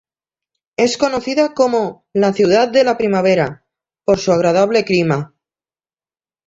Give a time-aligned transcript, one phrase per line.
[0.77, 3.67] Es conocida como la "Ciudad de la Primavera"
[4.03, 5.35] por su agradable clima.